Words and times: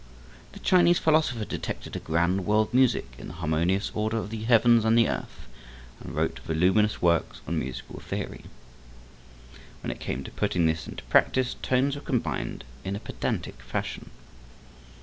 The 0.53 0.59
Chinese 0.59 0.97
philosopher 0.97 1.45
detected 1.45 1.95
a 1.95 1.99
grand 1.99 2.47
world 2.47 2.73
music 2.73 3.13
in 3.19 3.27
the 3.27 3.35
harmonious 3.35 3.91
order 3.93 4.17
of 4.17 4.31
the 4.31 4.45
heavens 4.45 4.83
and 4.83 4.97
the 4.97 5.07
earth, 5.07 5.45
and 5.99 6.15
wrote 6.15 6.39
voluminous 6.39 7.03
works 7.03 7.41
on 7.47 7.59
musical 7.59 7.99
theory. 7.99 8.45
When 9.83 9.91
it 9.91 9.99
came 9.99 10.23
to 10.23 10.31
putting 10.31 10.65
this 10.65 10.87
into 10.87 11.03
practice 11.03 11.55
tones 11.61 11.93
were 11.95 12.01
combined 12.01 12.63
in 12.83 12.95
a 12.95 12.99
pedantic 12.99 13.61
fashion. 13.61 14.09